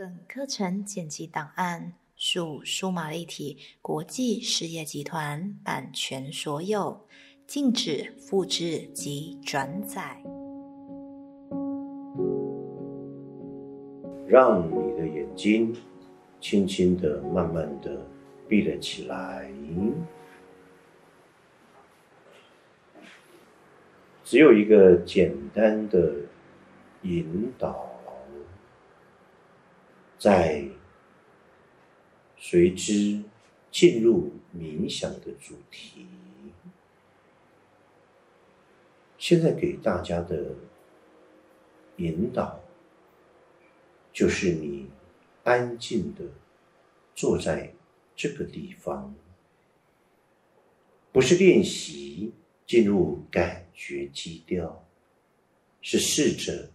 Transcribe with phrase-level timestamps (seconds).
[0.00, 7.06] 本课程剪辑档案属数码立体国际事业集团版权所有，
[7.46, 10.22] 禁止复制及转载。
[14.26, 15.76] 让你的眼睛
[16.40, 18.00] 轻轻的、慢慢的
[18.48, 19.52] 闭了起来。
[24.24, 26.14] 只有一个简单的
[27.02, 27.89] 引导。
[30.20, 30.62] 在
[32.36, 33.22] 随之
[33.70, 36.06] 进入冥想的主题。
[39.16, 40.54] 现在给大家的
[41.96, 42.60] 引导，
[44.12, 44.90] 就是你
[45.42, 46.20] 安静的
[47.14, 47.72] 坐在
[48.14, 49.14] 这个地方，
[51.12, 52.34] 不是练习
[52.66, 54.86] 进入感觉基调，
[55.80, 56.68] 是试着。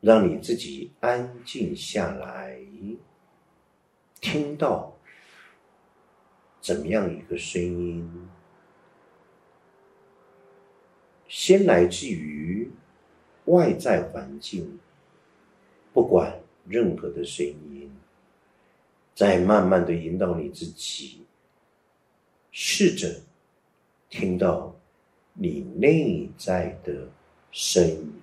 [0.00, 2.58] 让你自己安静下来，
[4.20, 4.96] 听到
[6.60, 8.28] 怎么样一个声音？
[11.26, 12.70] 先来自于
[13.46, 14.78] 外在环境，
[15.92, 17.90] 不管任何的声音，
[19.14, 21.26] 再慢慢的引导你自己，
[22.52, 23.20] 试着
[24.08, 24.74] 听到
[25.34, 27.08] 你内在的
[27.50, 28.17] 声音。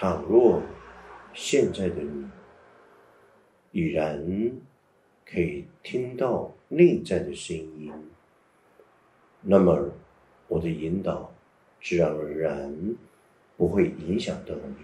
[0.00, 0.62] 倘若
[1.34, 2.30] 现在的你
[3.72, 4.24] 已然
[5.26, 7.92] 可以听到内在的声音，
[9.42, 9.90] 那么
[10.46, 11.34] 我的引导
[11.82, 12.96] 自然而然
[13.56, 14.76] 不会影响到你。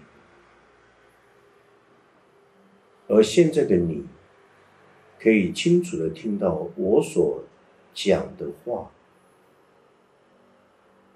[3.07, 4.05] 而现在的你
[5.17, 7.41] 可以清楚的听到我所
[7.93, 8.91] 讲的话，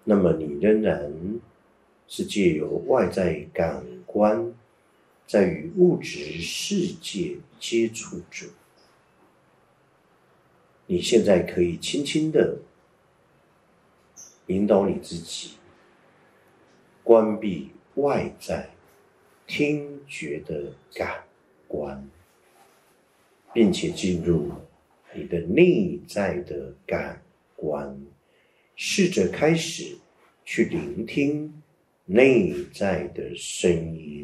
[0.05, 1.41] 那么你仍然。
[2.09, 4.51] 是借由外在感官，
[5.27, 8.47] 在与物质世界接触着。
[10.87, 12.57] 你现在可以轻轻的
[14.47, 15.51] 引导你自己，
[17.03, 18.71] 关闭外在
[19.45, 21.23] 听觉的感
[21.67, 22.09] 官，
[23.53, 24.51] 并且进入
[25.13, 27.21] 你的内在的感
[27.55, 28.03] 官，
[28.75, 29.95] 试着开始
[30.43, 31.58] 去聆听。
[32.11, 34.18] 内在的声音。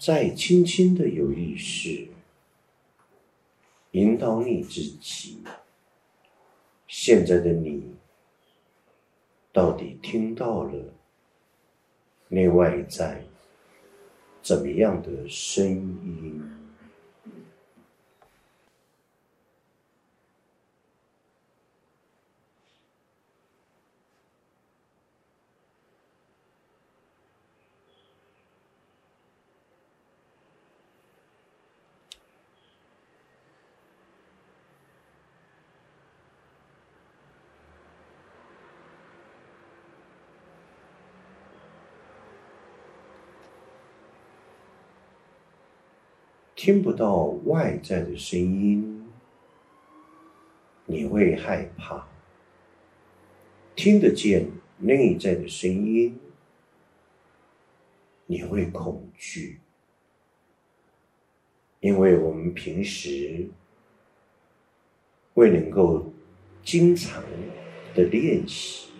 [0.00, 2.08] 再轻轻的有意识，
[3.90, 5.42] 引导你自己。
[6.88, 7.84] 现在的你，
[9.52, 10.72] 到底听到了
[12.28, 13.22] 内外在
[14.40, 16.29] 怎么样的声音？
[46.62, 49.08] 听不到外在的声音，
[50.84, 52.06] 你会害怕；
[53.74, 54.46] 听得见
[54.76, 56.20] 内在的声音，
[58.26, 59.58] 你会恐惧。
[61.80, 63.48] 因为我们平时
[65.32, 66.12] 未能够
[66.62, 67.24] 经常
[67.94, 68.90] 的练习，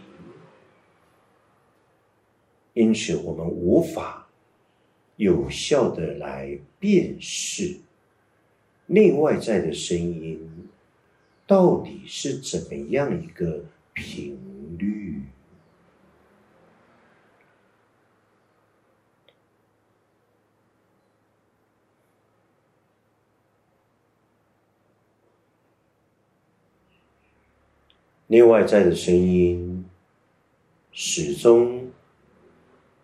[2.73, 4.20] 因此我们无法。
[5.21, 7.79] 有效的来辨识
[8.87, 10.67] 内外在的声音，
[11.47, 14.39] 到底是怎么样一个频
[14.79, 15.21] 率？
[28.29, 29.85] 内外在的声音
[30.91, 31.91] 始终。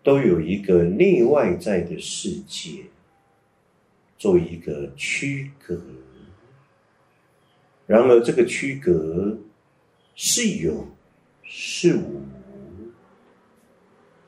[0.07, 2.85] 都有一个内外在的世界，
[4.17, 5.77] 做一个区隔。
[7.85, 9.37] 然而，这个区隔
[10.15, 10.87] 是有
[11.43, 12.21] 是无，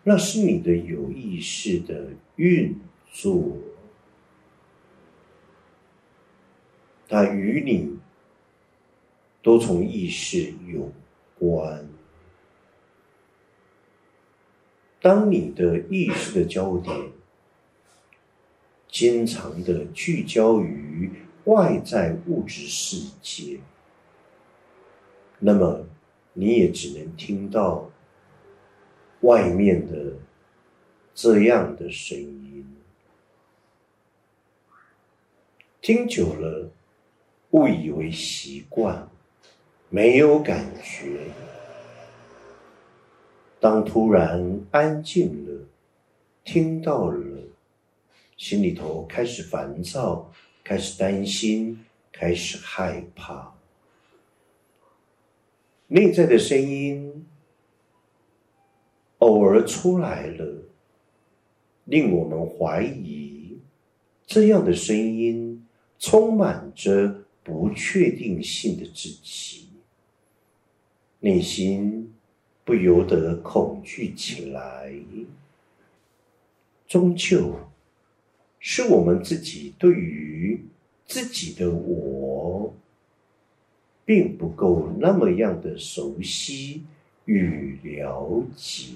[0.03, 2.77] 那是你的有意识的运
[3.13, 3.55] 作，
[7.07, 7.97] 它与你
[9.41, 10.91] 都从意识有
[11.39, 11.88] 关。
[15.01, 16.95] 当你的意识的焦点
[18.89, 21.11] 经常的聚焦于
[21.45, 23.59] 外在物质世界，
[25.39, 25.87] 那么
[26.33, 27.89] 你也只能听到
[29.21, 30.15] 外面的
[31.15, 32.65] 这样的声音，
[35.81, 36.69] 听久了
[37.51, 39.07] 误以为习惯，
[39.89, 41.19] 没有感觉。
[43.59, 45.67] 当突然安静了，
[46.45, 47.43] 听到了，
[48.37, 50.31] 心里头开始烦躁，
[50.63, 53.53] 开始担心，开始害怕，
[55.87, 57.25] 内在的声音
[59.17, 60.63] 偶尔出来了，
[61.83, 63.59] 令我们怀疑，
[64.25, 65.67] 这样的声音
[65.99, 69.67] 充满着不确定性的自己，
[71.19, 72.13] 内心。
[72.69, 74.93] 不由得恐惧起来，
[76.87, 77.55] 终究
[78.59, 80.63] 是我们自己对于
[81.07, 82.71] 自己的我，
[84.05, 86.83] 并不够那么样的熟悉
[87.25, 88.93] 与了解。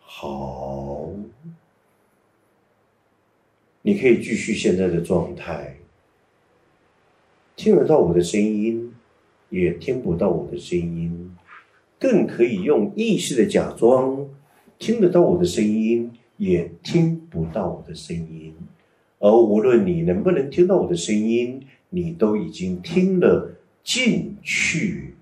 [0.00, 1.12] 好，
[3.82, 5.76] 你可以继续现在的状态。
[7.56, 8.92] 听得到我的声音，
[9.48, 11.34] 也听不到我的声音，
[12.00, 14.28] 更可以用意识的假装
[14.78, 18.54] 听得到我的声音，也听不到我的声音。
[19.20, 25.14] 而无论你能不能听到我的声音，你都已经听了进去。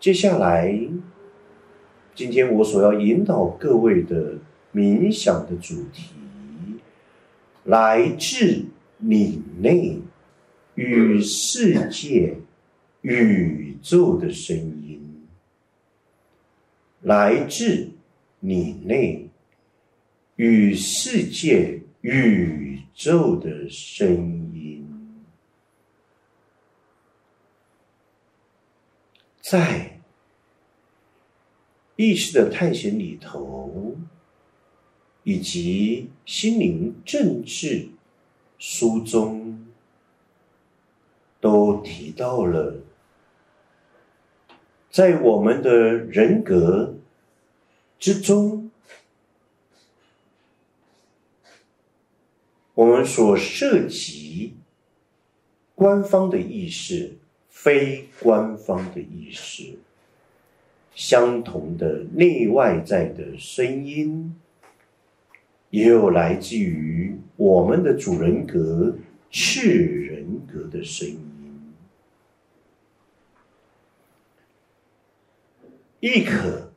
[0.00, 0.76] 接下来，
[2.12, 4.34] 今天我所要引导各位的
[4.74, 6.10] 冥想的主题，
[7.62, 8.64] 来自。
[9.02, 9.98] 你内
[10.74, 12.36] 与世界、
[13.00, 15.26] 宇宙的声音，
[17.00, 17.92] 来自
[18.40, 19.30] 你内
[20.36, 24.86] 与世界、宇宙的声音，
[29.40, 29.98] 在
[31.96, 33.96] 意识的探险里头，
[35.24, 37.88] 以及心灵政治。
[38.62, 39.66] 书中
[41.40, 42.74] 都提到了，
[44.90, 46.94] 在我们的人格
[47.98, 48.70] 之中，
[52.74, 54.56] 我们所涉及
[55.74, 57.16] 官方的意识、
[57.48, 59.78] 非官方的意识，
[60.94, 64.38] 相同的内外在的声音，
[65.70, 68.96] 也有来自于我们的主人格
[69.32, 71.72] 次人格的声音，
[76.00, 76.72] 亦可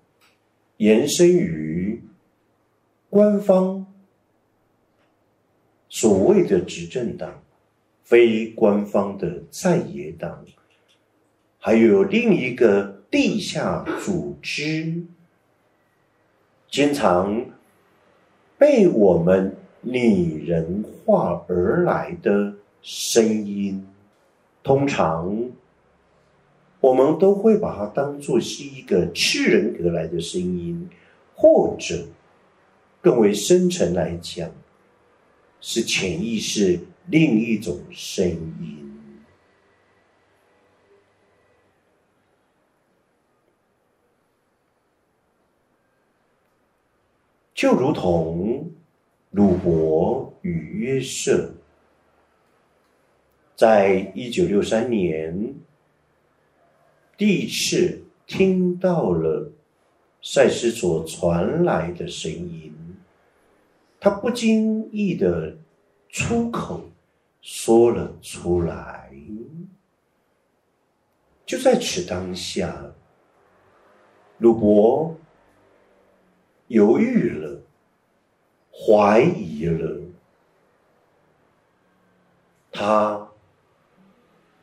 [0.78, 2.02] 延伸于
[3.10, 3.86] 官方
[5.90, 7.44] 所谓的执政党，
[8.04, 10.46] 非官方的在野党。
[11.60, 15.04] 还有另一个地下组织，
[16.70, 17.53] 经常
[18.64, 23.86] 被我们拟人化而来的声音，
[24.64, 25.50] 通常
[26.80, 30.88] 我们都会把它当做是一个吃人格来的声音，
[31.36, 32.06] 或者
[33.02, 34.50] 更为深层来讲，
[35.60, 38.83] 是潜意识另一种声音。
[47.64, 48.70] 就如同
[49.32, 51.50] 鲁伯与约瑟，
[53.56, 55.56] 在一九六三年
[57.16, 59.50] 第一次听到了
[60.22, 62.76] 赛斯所传来的声音，
[63.98, 65.56] 他不经意的
[66.10, 66.82] 出口
[67.42, 69.10] 说了出来。
[71.46, 72.94] 就在此当下，
[74.40, 75.16] 鲁伯。
[76.68, 77.62] 犹豫了，
[78.72, 80.02] 怀疑了，
[82.72, 83.30] 他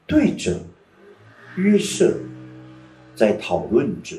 [0.07, 0.61] 对着
[1.57, 2.19] 约瑟
[3.15, 4.17] 在讨论着，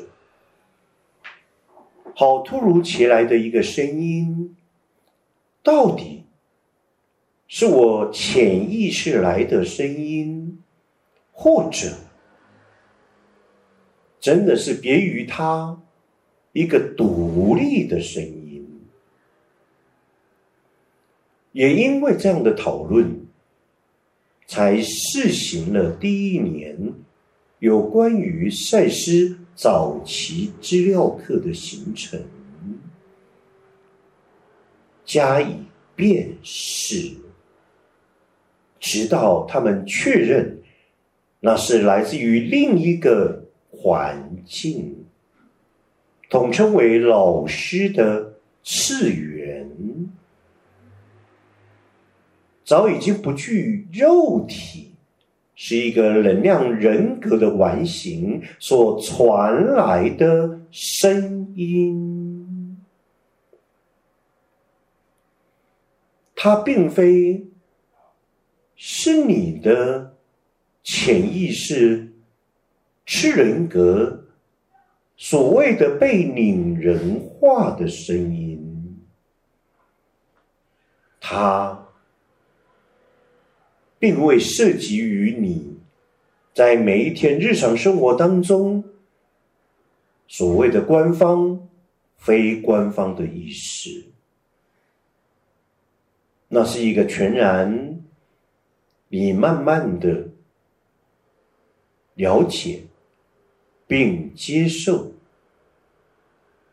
[2.15, 4.55] 好突如其来的一个声音，
[5.63, 6.25] 到底
[7.47, 10.63] 是我潜意识来的声音，
[11.33, 11.97] 或者
[14.19, 15.80] 真的是别于他？
[16.53, 18.67] 一个独立的声音，
[21.53, 23.25] 也因为这样的讨论，
[24.47, 26.93] 才试行了第一年
[27.59, 32.21] 有关于赛斯早期资料课的行程，
[35.05, 35.55] 加以
[35.95, 37.13] 辨识，
[38.77, 40.61] 直到他们确认
[41.39, 45.00] 那是来自于另一个环境。
[46.31, 49.69] 统称为老师的次元，
[52.63, 54.93] 早已经不具肉体，
[55.55, 62.81] 是一个能量人格的完形所传来的声音。
[66.33, 67.45] 它并非
[68.77, 70.15] 是你的
[70.81, 72.13] 潜意识
[73.05, 74.20] 次人格。
[75.23, 78.99] 所谓的被拟人化的声音，
[81.19, 81.87] 它
[83.99, 85.77] 并未涉及于你
[86.55, 88.83] 在每一天日常生活当中
[90.27, 91.69] 所谓的官方、
[92.17, 94.03] 非官方的意识，
[96.47, 98.01] 那是一个全然
[99.07, 100.29] 你慢慢的
[102.15, 102.81] 了解。
[103.91, 105.11] 并接受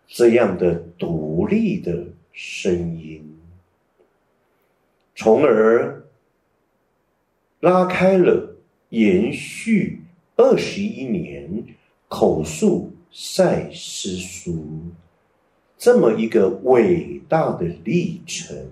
[0.06, 3.40] 这样的独立的声音，
[5.16, 6.04] 从而
[7.58, 8.54] 拉开了
[8.90, 10.00] 延续
[10.36, 11.64] 二十一年
[12.06, 14.64] 口述赛诗书
[15.76, 18.70] 这么一个伟大的历程，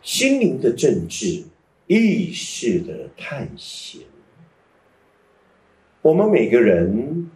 [0.00, 1.44] 心灵的政治。
[1.90, 4.02] 意识的探险，
[6.02, 7.28] 我们每个人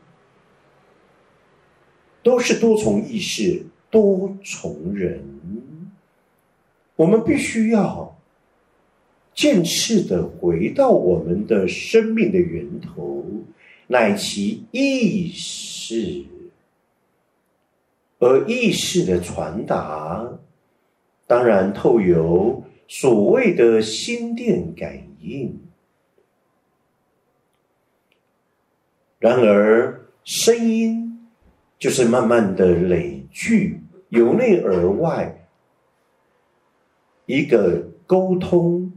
[2.23, 5.25] 都是多重意识、多重人，
[6.95, 8.17] 我们必须要
[9.35, 13.27] 渐次的回到我们的生命的源头，
[13.89, 16.25] 乃其意识，
[18.21, 20.25] 而意识的传达，
[21.27, 22.63] 当然透由。
[22.87, 25.59] 所谓的心电感应，
[29.19, 31.29] 然而声音
[31.79, 35.49] 就是慢慢的累聚，由内而外
[37.27, 38.93] 一个沟通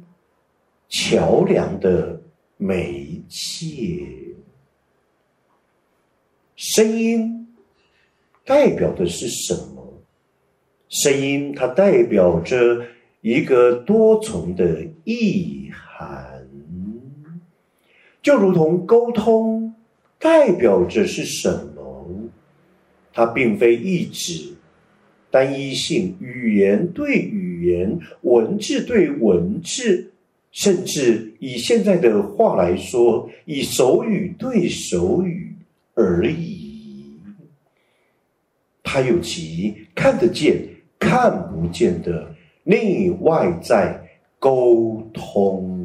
[0.89, 2.21] 桥梁的
[2.57, 4.05] 媒介。
[6.57, 7.47] 声音
[8.43, 10.01] 代表的是什么？
[10.89, 12.85] 声音它代表着。
[13.21, 16.47] 一个多重的意涵，
[18.21, 19.73] 就如同沟通
[20.19, 22.07] 代表着是什么？
[23.13, 24.53] 它并非一指
[25.31, 30.11] 单一性，语言对语言，文字对文字，
[30.51, 35.55] 甚至以现在的话来说，以手语对手语
[35.95, 37.19] 而已。
[38.83, 40.63] 它有其看得见、
[40.99, 42.35] 看不见的
[42.69, 43.97] 内外在
[44.39, 45.76] 沟通。